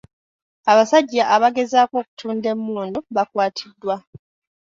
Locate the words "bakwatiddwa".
3.15-3.95